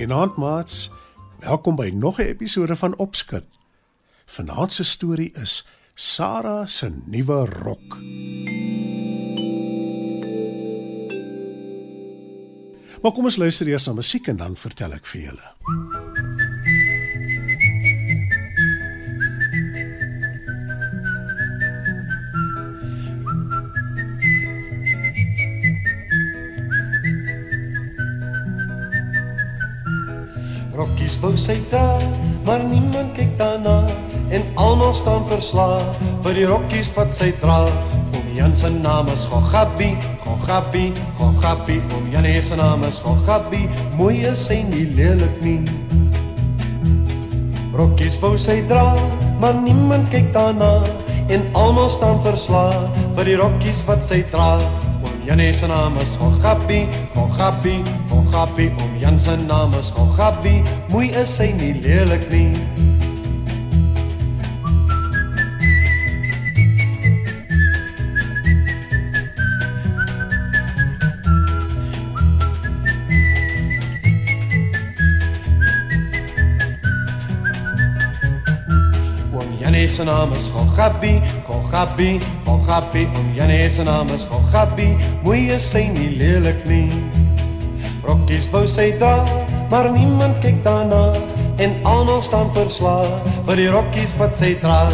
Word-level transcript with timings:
Goeienaand 0.00 0.36
maats. 0.36 0.90
Welkom 1.38 1.76
by 1.76 1.90
nog 1.94 2.18
'n 2.18 2.22
episode 2.22 2.76
van 2.76 2.96
Opskud. 2.96 3.44
Vanaand 4.26 4.72
se 4.72 4.82
storie 4.82 5.32
is 5.32 5.68
Sarah 5.94 6.66
se 6.66 6.90
nuwe 7.04 7.44
rok. 7.44 7.98
Maar 13.02 13.12
kom 13.12 13.24
ons 13.24 13.36
luister 13.36 13.66
eers 13.66 13.86
na 13.86 13.92
musiek 13.92 14.26
en 14.26 14.36
dan 14.36 14.56
vertel 14.56 14.92
ek 14.92 15.06
vir 15.06 15.20
julle. 15.20 15.52
Rokkies 30.70 31.16
wou 31.18 31.34
sy 31.34 31.56
dra, 31.70 31.98
maar 32.46 32.62
niemand 32.62 33.16
kyk 33.16 33.32
daarna 33.40 33.82
en 34.30 34.44
almal 34.54 34.92
staan 34.94 35.24
verslae 35.26 35.82
vir 36.22 36.36
die 36.38 36.44
rokkies 36.46 36.92
wat 36.94 37.10
sy 37.14 37.32
dra. 37.42 37.64
Oom 38.14 38.28
Jan 38.36 38.54
se 38.56 38.70
naam 38.70 39.10
is 39.10 39.24
Gogabi, 39.26 39.96
Gogabi, 40.22 40.92
Gogabi. 41.18 41.80
Oom 41.96 42.06
Jan 42.14 42.28
se 42.42 42.56
naam 42.56 42.86
is 42.86 43.00
Gogabi, 43.02 43.66
mooi 43.98 44.22
is 44.30 44.46
hy 44.46 44.60
nie 44.68 44.86
lelik 44.94 45.42
nie. 45.42 45.64
Rokkies 47.74 48.20
wou 48.22 48.36
sy 48.38 48.60
dra, 48.70 48.94
maar 49.42 49.58
niemand 49.58 50.06
kyk 50.14 50.30
daarna 50.36 50.84
en 51.30 51.50
almal 51.58 51.90
staan 51.90 52.22
verslae 52.22 52.78
vir 53.18 53.26
die 53.26 53.36
rokkies 53.42 53.82
wat 53.90 54.06
sy 54.06 54.22
dra. 54.30 54.54
Oom 55.30 55.38
Jan 55.38 55.54
se 55.54 55.66
naam 55.68 55.96
is 56.02 56.16
Gogabi, 56.18 56.88
Gogabi, 57.14 57.84
Gogabi. 58.10 58.66
Oom 58.80 58.98
Jan 58.98 59.18
se 59.18 59.36
naam 59.36 59.74
is 59.78 59.92
Gogabi, 59.94 60.64
mooi 60.88 61.14
is 61.14 61.38
hy 61.38 61.52
nie 61.54 61.74
lelik 61.84 62.26
nie. 62.32 62.79
Oom 80.00 80.06
Janie 80.06 80.16
se 80.16 80.16
naam 80.16 80.32
is 80.32 80.48
Gogabi, 80.48 81.20
Gogabi, 81.46 82.20
Gogabi. 82.44 83.08
Oom 83.16 83.34
Janie 83.34 83.70
se 83.70 83.84
naam 83.84 84.08
is 84.08 84.24
Gogabi, 84.24 84.96
mooi 85.22 85.50
is 85.50 85.72
hy 85.74 85.90
nie 85.92 86.16
lelik 86.16 86.64
nie. 86.64 86.88
Rokkies 88.04 88.48
wou 88.50 88.64
sy 88.66 88.94
dra, 88.96 89.26
maar 89.68 89.90
niemand 89.92 90.40
kyk 90.40 90.62
daarna 90.64 91.12
en 91.60 91.76
almal 91.84 92.22
staan 92.22 92.48
verslae 92.56 93.12
vir 93.44 93.60
die 93.60 93.68
rokkies 93.68 94.16
wat 94.16 94.32
sy 94.32 94.54
dra. 94.62 94.88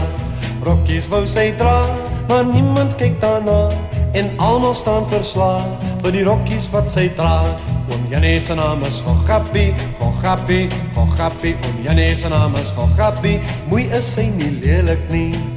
Rokkies 0.67 1.07
wou 1.07 1.23
sy 1.27 1.53
dra, 1.55 1.87
maar 2.27 2.43
niemand 2.43 2.99
kyk 2.99 3.21
daarna 3.23 3.71
en 4.19 4.35
almal 4.43 4.75
staan 4.75 5.07
verslae 5.07 5.63
vir 6.03 6.19
die 6.19 6.27
rokkies 6.27 6.67
wat 6.75 6.91
sy 6.91 7.07
dra. 7.15 7.45
Oom 7.91 8.07
Janie 8.11 8.41
se 8.41 8.55
naam 8.55 8.83
is 8.83 9.03
Gogabi, 9.03 9.75
Gogabi, 9.99 10.69
Gogabi. 10.95 11.57
Oom 11.65 11.85
Janie 11.85 12.17
se 12.17 12.29
naam 12.29 12.57
is 12.57 12.73
Gogabi, 12.77 13.39
mooi 13.69 13.87
is 13.99 14.17
hy 14.17 14.31
nie 14.31 14.51
lelik 14.61 15.11
nie. 15.11 15.56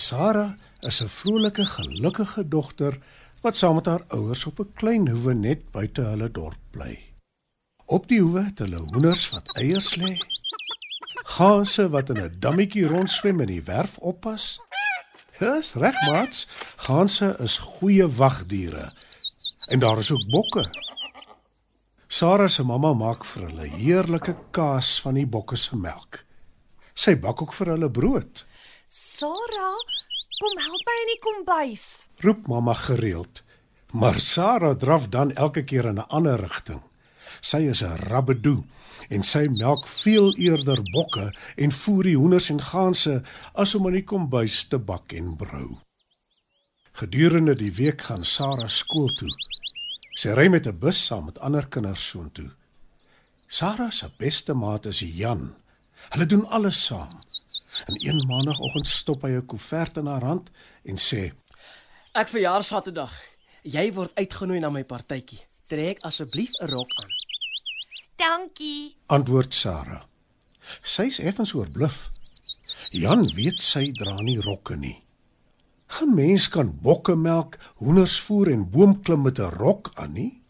Sarah 0.00 0.52
is 0.80 1.00
'n 1.02 1.08
vrolike, 1.08 1.64
gelukkige 1.64 2.48
dogter 2.48 2.98
wat 3.40 3.56
saam 3.56 3.74
met 3.74 3.86
haar 3.86 4.04
ouers 4.08 4.44
op 4.46 4.58
'n 4.60 4.72
klein 4.74 5.08
hoewe 5.08 5.34
net 5.34 5.70
buite 5.70 6.00
hulle 6.00 6.30
dorp 6.30 6.62
bly. 6.70 6.98
Op 7.84 8.08
die 8.08 8.20
hoewe 8.20 8.44
het 8.44 8.58
hulle 8.58 8.76
hoenders 8.76 9.30
wat 9.30 9.56
eiers 9.56 9.96
lê, 9.96 10.16
ganse 11.36 11.88
wat 11.88 12.08
in 12.08 12.20
'n 12.22 12.36
dammetjie 12.38 12.86
rondswem 12.86 13.40
en 13.40 13.46
die 13.46 13.62
werf 13.62 13.98
oppas. 13.98 14.60
Dis 15.38 15.74
reg, 15.74 16.06
maats. 16.06 16.48
Ganse 16.76 17.36
is 17.38 17.58
goeie 17.58 18.08
wagdiere. 18.08 18.92
En 19.66 19.78
daar 19.78 19.98
is 19.98 20.10
ook 20.10 20.30
bokke. 20.30 20.64
Sarah 22.06 22.48
se 22.48 22.62
mamma 22.62 22.94
maak 22.94 23.24
vir 23.24 23.46
hulle 23.46 23.68
heerlike 23.68 24.36
kaas 24.50 25.00
van 25.00 25.14
die 25.14 25.26
bokke 25.26 25.56
se 25.56 25.76
melk. 25.76 26.24
Sy 26.94 27.18
bak 27.18 27.42
ook 27.42 27.52
vir 27.52 27.66
hulle 27.66 27.90
brood. 27.90 28.44
Sarah, 29.20 29.76
kom 30.40 30.54
help 30.64 30.86
my 30.88 30.94
in 31.02 31.08
die 31.10 31.20
kombuis. 31.20 31.82
roep 32.24 32.46
mamma 32.48 32.72
gereeld. 32.72 33.42
Maar 33.92 34.18
Sarah 34.18 34.76
draf 34.78 35.08
dan 35.12 35.32
elke 35.32 35.64
keer 35.64 35.84
in 35.84 35.98
'n 35.98 36.08
ander 36.08 36.40
rigting. 36.40 36.80
Sy 37.40 37.60
is 37.72 37.82
'n 37.82 38.00
rabbedoe 38.08 38.64
en 39.10 39.22
sy 39.22 39.44
melk 39.48 39.86
veel 39.86 40.36
eerder 40.36 40.80
bokke 40.92 41.34
en 41.56 41.72
voer 41.72 42.04
die 42.04 42.16
hoenders 42.16 42.48
en 42.50 42.62
ganse 42.62 43.22
as 43.54 43.74
om 43.74 43.86
in 43.86 43.92
die 43.92 44.04
kombuis 44.04 44.64
te 44.68 44.78
bak 44.78 45.12
en 45.12 45.36
brou. 45.36 45.78
Gedurende 46.92 47.54
die 47.54 47.74
week 47.74 48.00
gaan 48.00 48.24
Sarah 48.24 48.68
skool 48.68 49.08
toe. 49.14 49.34
Sy 50.14 50.28
ry 50.28 50.48
met 50.48 50.66
'n 50.66 50.78
bus 50.78 51.06
saam 51.06 51.24
met 51.24 51.38
ander 51.38 51.66
kinders 51.66 52.08
soontoe. 52.08 52.50
Sarah 53.48 53.90
se 53.90 54.10
beste 54.16 54.54
maat 54.54 54.86
is 54.86 55.00
Jan. 55.00 55.56
Hulle 56.08 56.26
doen 56.26 56.46
alles 56.46 56.84
saam. 56.84 57.39
En 57.86 57.94
een 58.06 58.26
maandagooggend 58.26 58.86
stop 58.86 59.22
hy 59.22 59.30
'n 59.30 59.46
koevert 59.46 59.96
in 59.96 60.06
haar 60.06 60.24
hand 60.24 60.50
en 60.84 60.96
sê: 60.96 61.32
Ek 62.12 62.28
verjaar 62.28 62.64
Saterdag. 62.64 63.12
Jy 63.62 63.92
word 63.92 64.14
uitgenooi 64.14 64.60
na 64.60 64.70
my 64.70 64.84
partytjie. 64.84 65.38
Trek 65.68 66.00
asseblief 66.00 66.50
'n 66.60 66.66
rok 66.66 66.90
aan. 67.02 67.10
Dankie. 68.16 68.94
antwoord 69.06 69.54
Sarah. 69.54 70.02
Sy's 70.82 71.18
effens 71.18 71.54
oorbluf. 71.54 72.08
Jan 72.90 73.22
weet 73.34 73.60
sy 73.60 73.92
dra 73.92 74.20
nie 74.20 74.40
rokke 74.40 74.76
nie. 74.76 75.02
'n 76.00 76.14
Mens 76.14 76.48
kan 76.48 76.78
bokke 76.82 77.16
melk, 77.16 77.58
hoenders 77.76 78.20
voer 78.20 78.50
en 78.50 78.70
boomklim 78.70 79.22
met 79.22 79.38
'n 79.38 79.50
rok 79.62 79.90
aan 79.94 80.12
nie. 80.12 80.42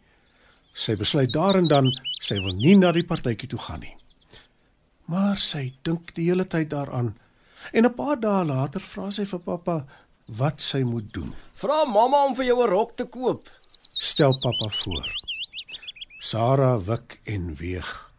Sy 0.66 0.96
besluit 0.96 1.32
daar 1.32 1.56
en 1.56 1.68
dan 1.68 1.92
sy 2.20 2.34
wil 2.34 2.56
nie 2.56 2.76
na 2.76 2.92
die 2.92 3.06
partytjie 3.06 3.48
toe 3.48 3.58
gaan 3.58 3.80
nie. 3.80 3.94
Maar 5.10 5.40
sy 5.42 5.72
dink 5.82 6.12
die 6.14 6.28
hele 6.28 6.46
tyd 6.46 6.70
daaraan 6.70 7.16
en 7.72 7.84
'n 7.84 7.94
paar 7.94 8.20
dae 8.20 8.44
later 8.44 8.80
vra 8.80 9.10
sy 9.10 9.24
vir 9.24 9.42
pappa 9.48 9.76
wat 10.38 10.60
sy 10.60 10.82
moet 10.82 11.12
doen. 11.12 11.34
Vra 11.52 11.84
mamma 11.84 12.24
om 12.26 12.34
vir 12.34 12.44
jou 12.44 12.62
'n 12.62 12.70
rok 12.70 12.96
te 12.96 13.04
koop. 13.04 13.38
Stel 13.98 14.38
pappa 14.40 14.68
voor. 14.68 15.08
Sarah 16.20 16.78
wik 16.86 17.20
en 17.24 17.54
weeg. 17.56 18.10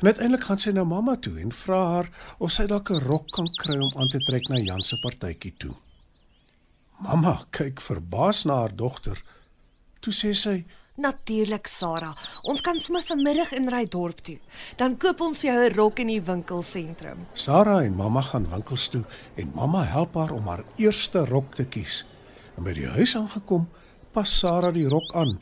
En 0.00 0.06
uiteindelik 0.06 0.44
gaan 0.44 0.58
sy 0.58 0.70
na 0.70 0.84
mamma 0.84 1.16
toe 1.16 1.38
en 1.40 1.52
vra 1.52 1.80
haar 1.92 2.08
of 2.38 2.52
sy 2.52 2.66
dalk 2.66 2.90
'n 2.90 3.04
rok 3.06 3.26
kan 3.30 3.48
kry 3.62 3.78
om 3.78 3.92
aan 3.96 4.08
te 4.08 4.18
trek 4.18 4.48
na 4.48 4.58
Jan 4.58 4.82
se 4.82 4.96
partytjie 4.96 5.54
toe. 5.58 5.74
Mamma 6.98 7.44
kyk 7.50 7.80
verbaas 7.80 8.44
na 8.44 8.54
haar 8.54 8.74
dogter. 8.76 9.22
Toe 10.00 10.12
sê 10.12 10.34
sy: 10.34 10.64
Natuurlik, 11.02 11.66
Sarah. 11.66 12.14
Ons 12.46 12.60
kan 12.62 12.78
sommer 12.80 13.02
vanmiddag 13.02 13.50
inry 13.58 13.86
dorp 13.90 14.20
toe. 14.22 14.36
Dan 14.78 14.94
koop 15.02 15.20
ons 15.20 15.40
vir 15.42 15.50
jou 15.50 15.64
'n 15.64 15.74
rok 15.74 15.98
in 15.98 16.06
die 16.06 16.22
winkelsentrum. 16.22 17.26
Sarah 17.34 17.84
en 17.84 17.96
mamma 17.96 18.22
gaan 18.22 18.46
winkels 18.50 18.88
toe 18.88 19.04
en 19.36 19.52
mamma 19.54 19.82
help 19.84 20.14
haar 20.14 20.30
om 20.30 20.46
haar 20.46 20.64
eerste 20.76 21.24
rok 21.24 21.54
te 21.54 21.64
kies. 21.64 22.04
En 22.56 22.64
by 22.64 22.72
die 22.72 22.86
huis 22.86 23.16
aangekom, 23.16 23.66
pas 24.12 24.38
Sarah 24.38 24.72
die 24.72 24.88
rok 24.88 25.14
aan 25.14 25.38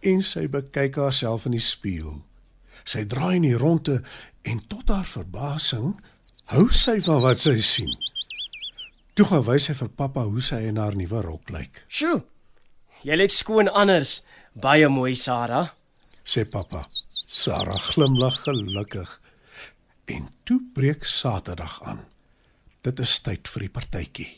en 0.00 0.22
sy 0.22 0.46
bekyk 0.48 0.96
haarself 0.96 1.44
in 1.44 1.52
die 1.52 1.64
spieël. 1.64 2.22
Sy 2.84 3.04
draai 3.04 3.36
in 3.36 3.42
die 3.42 3.56
ronde 3.56 4.02
en 4.42 4.62
tot 4.68 4.88
haar 4.88 5.06
verbasing 5.06 5.94
hou 6.52 6.66
sy 6.68 7.00
van 7.00 7.20
wat 7.20 7.38
sy 7.38 7.56
sien. 7.56 7.92
Toe 9.14 9.26
gaan 9.26 9.44
wys 9.44 9.64
sy 9.64 9.74
vir 9.74 9.88
pappa 9.88 10.24
hoe 10.24 10.40
sy 10.40 10.62
in 10.70 10.76
haar 10.76 10.96
nuwe 10.96 11.22
rok 11.22 11.50
lyk. 11.50 11.84
Sjoe. 11.88 12.22
Jy 13.02 13.16
lyk 13.16 13.30
skoon 13.30 13.68
anders. 13.68 14.22
Baie 14.54 14.88
mooi, 14.88 15.14
Sarah. 15.14 15.70
sê 16.24 16.44
pappa. 16.44 16.82
Sarah 17.26 17.80
glimlag 17.80 18.42
gelukkig. 18.44 19.20
En 20.06 20.28
toe 20.44 20.60
breek 20.74 21.04
Saterdag 21.04 21.82
aan. 21.82 22.04
Dit 22.82 22.98
is 22.98 23.20
tyd 23.22 23.48
vir 23.48 23.60
die 23.66 23.70
partytjie. 23.70 24.28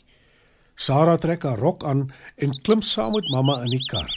Sarah 0.75 1.17
trek 1.21 1.43
haar 1.43 1.57
rok 1.59 1.83
aan 1.83 2.01
en 2.37 2.53
klim 2.65 2.81
saam 2.81 3.13
met 3.13 3.29
mamma 3.33 3.59
in 3.63 3.73
die 3.73 3.85
kar. 3.89 4.09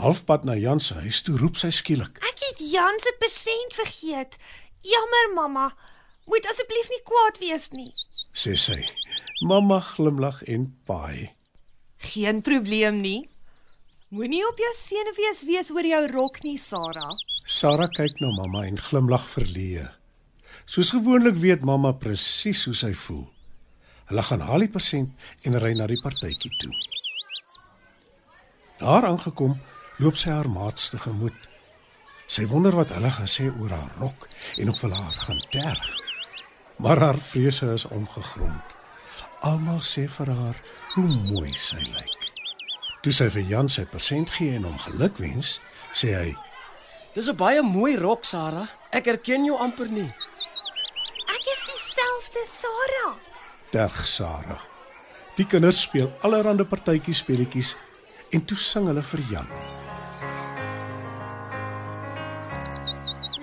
Halfpad 0.00 0.44
na 0.44 0.54
Jan 0.56 0.80
se 0.80 0.94
huis 0.94 1.22
toe 1.22 1.36
roep 1.36 1.56
sy 1.56 1.70
skielik. 1.70 2.20
Ek 2.24 2.40
het 2.48 2.60
Jan 2.72 2.96
se 3.00 3.12
persent 3.20 3.76
vergeet. 3.76 4.38
Jammer, 4.80 5.34
mamma. 5.34 5.66
Moet 6.26 6.46
asseblief 6.48 6.88
nie 6.88 7.02
kwaad 7.04 7.40
wees 7.40 7.68
nie. 7.72 7.90
sê 8.32 8.56
sy. 8.56 8.78
Mamma 9.42 9.80
glimlag 9.80 10.42
en 10.48 10.70
paai. 10.86 11.30
Geen 12.12 12.40
probleem 12.42 13.00
nie. 13.00 13.28
Moenie 14.10 14.42
op 14.42 14.58
jou 14.58 14.70
senuwees 14.74 15.44
wees 15.46 15.68
oor 15.70 15.86
jou 15.86 15.98
rok 16.10 16.40
nie, 16.42 16.56
Sarah. 16.58 17.12
Sarah 17.46 17.86
kyk 17.94 18.16
na 18.18 18.32
mamma 18.34 18.64
en 18.66 18.80
glimlag 18.82 19.22
verleë. 19.30 19.84
Soos 20.66 20.90
gewoonlik 20.96 21.36
weet 21.38 21.62
mamma 21.62 21.92
presies 21.94 22.64
hoe 22.66 22.74
sy 22.74 22.90
voel. 23.04 23.22
Hulle 24.10 24.24
gaan 24.26 24.42
haal 24.48 24.66
die 24.66 24.72
persent 24.74 25.22
en 25.46 25.54
ry 25.62 25.76
na 25.78 25.86
die 25.86 26.00
partytjie 26.02 26.50
toe. 26.58 26.72
Daar 28.82 29.06
aangekom, 29.12 29.54
loop 30.02 30.18
sy 30.18 30.34
haar 30.34 30.50
maats 30.50 30.90
tegemoet. 30.90 31.38
Sy 32.26 32.48
wonder 32.50 32.74
wat 32.74 32.90
hulle 32.96 33.14
gaan 33.14 33.30
sê 33.30 33.46
oor 33.46 33.78
haar 33.78 33.94
rok 34.02 34.26
en 34.58 34.74
of 34.74 34.82
hulle 34.82 35.04
haar 35.04 35.20
gaan 35.22 35.44
terg. 35.54 35.90
Maar 36.82 37.06
haar 37.06 37.26
vrese 37.30 37.70
is 37.78 37.86
ongegrond. 37.86 38.74
Almal 39.46 39.84
sê 39.86 40.10
vir 40.18 40.34
haar 40.34 40.64
hoe 40.96 41.06
mooi 41.30 41.54
sy 41.54 41.78
lyk. 41.78 42.19
Toe 43.00 43.12
sy 43.16 43.30
vir 43.32 43.46
Jan 43.48 43.68
sy 43.72 43.86
persent 43.88 44.28
gee 44.36 44.58
en 44.58 44.66
hom 44.68 44.76
gelukwens, 44.84 45.54
sê 45.96 46.12
hy: 46.18 46.32
Dis 47.14 47.28
'n 47.28 47.36
baie 47.36 47.62
mooi 47.62 47.96
rok, 47.96 48.24
Sarah. 48.24 48.68
Ek 48.92 49.06
herken 49.06 49.46
jou 49.46 49.56
amper 49.56 49.88
nie. 49.90 50.10
Ek 51.34 51.44
is 51.54 51.62
dieselfde 51.70 52.42
Sarah. 52.44 53.16
Terg 53.72 54.06
Sarah. 54.06 54.60
Die 55.36 55.46
kinders 55.46 55.80
speel 55.80 56.12
allerlei 56.20 56.64
partytjies 56.64 57.22
speletjies 57.22 57.76
en 58.32 58.44
toe 58.44 58.58
sing 58.58 58.86
hulle 58.90 59.02
vir 59.02 59.20
Jan. 59.30 59.48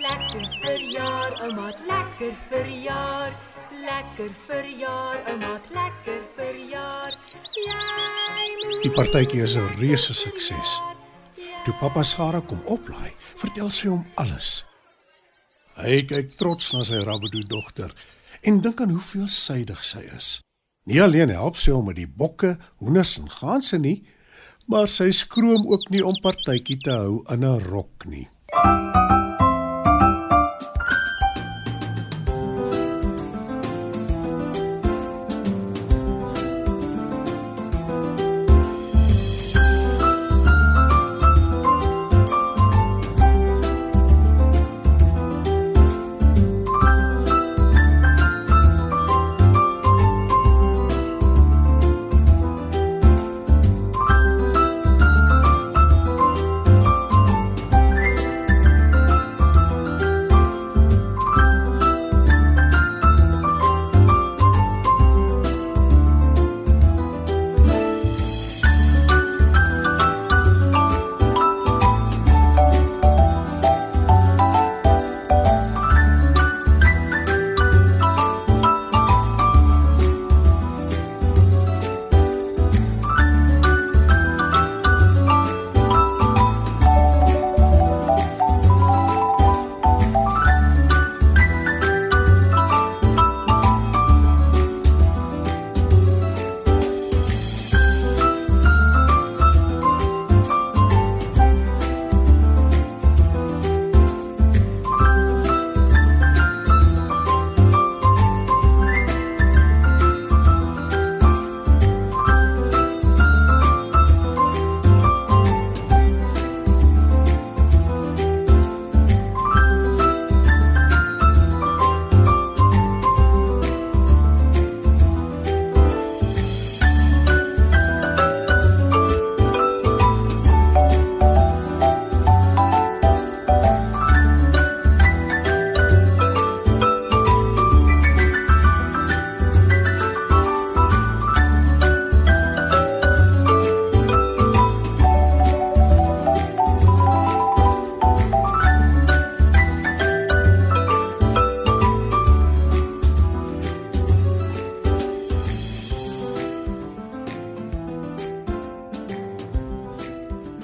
Lekker 0.06 0.46
verjaar, 0.62 1.32
oumaat, 1.42 1.80
lekker 1.88 2.34
verjaar. 2.52 3.34
Lekker 3.88 4.32
verjaar, 4.48 5.22
oumaat, 5.32 5.68
lekker 5.72 6.24
verjaar. 6.36 7.14
Jy 7.56 8.82
Die 8.84 8.92
partytjie 8.92 9.42
is 9.44 9.56
'n 9.56 9.68
reuse 9.80 10.14
sukses. 10.14 10.82
Toe 11.64 11.74
pappa 11.80 12.04
Sarah 12.04 12.44
kom 12.48 12.62
oplaai, 12.66 13.12
vertel 13.36 13.70
sy 13.72 13.88
hom 13.88 14.06
alles. 14.16 14.66
Hy 15.78 16.02
kyk 16.02 16.36
trots 16.38 16.74
na 16.74 16.84
sy 16.84 17.00
Rabodu 17.04 17.42
dogter 17.48 17.92
en 18.42 18.62
dink 18.62 18.82
aan 18.82 18.90
hoe 18.90 19.02
veelsidig 19.02 19.84
sy 19.84 20.04
is. 20.18 20.42
Nie 20.86 21.02
alleen 21.02 21.30
help 21.30 21.56
sy 21.58 21.72
hom 21.72 21.86
met 21.86 21.96
die 21.96 22.08
bokke, 22.08 22.58
hoenders 22.78 23.18
en 23.18 23.30
ganse 23.30 23.78
nie, 23.78 24.04
maar 24.68 24.88
sy 24.88 25.12
skroom 25.12 25.68
ook 25.68 25.90
nie 25.90 26.04
om 26.04 26.22
partytjie 26.22 26.78
te 26.78 26.92
hou 26.92 27.24
in 27.30 27.44
'n 27.44 27.60
rok 27.60 28.06
nie. 28.06 28.28